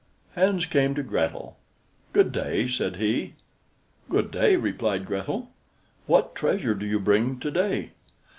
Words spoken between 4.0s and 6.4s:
"Good day," replied Grethel, "what